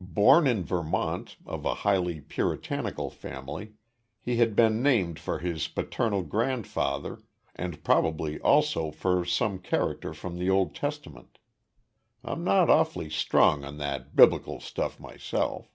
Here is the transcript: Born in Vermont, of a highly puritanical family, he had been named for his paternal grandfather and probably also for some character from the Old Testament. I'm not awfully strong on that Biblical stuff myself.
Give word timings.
Born 0.00 0.46
in 0.46 0.62
Vermont, 0.62 1.38
of 1.44 1.64
a 1.64 1.74
highly 1.82 2.20
puritanical 2.20 3.10
family, 3.10 3.72
he 4.20 4.36
had 4.36 4.54
been 4.54 4.80
named 4.80 5.18
for 5.18 5.40
his 5.40 5.66
paternal 5.66 6.22
grandfather 6.22 7.18
and 7.56 7.82
probably 7.82 8.38
also 8.42 8.92
for 8.92 9.24
some 9.24 9.58
character 9.58 10.14
from 10.14 10.38
the 10.38 10.48
Old 10.48 10.76
Testament. 10.76 11.38
I'm 12.22 12.44
not 12.44 12.70
awfully 12.70 13.10
strong 13.10 13.64
on 13.64 13.78
that 13.78 14.14
Biblical 14.14 14.60
stuff 14.60 15.00
myself. 15.00 15.74